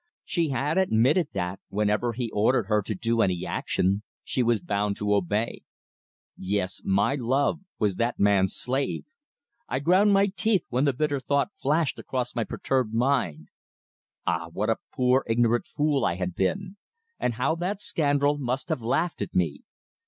[0.25, 4.97] She had admitted that, whenever he ordered her to do any action, she was bound
[4.97, 5.61] to obey.
[6.35, 6.81] Yes.
[6.83, 9.05] My love was that man's slave!
[9.69, 13.49] I ground my teeth when the bitter thought flashed across my perturbed mind.
[14.25, 14.47] Ah!
[14.49, 16.77] what a poor, ignorant fool I had been!
[17.19, 19.61] And how that scoundrel must have laughed at me!